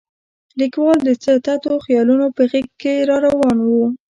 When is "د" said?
1.07-1.09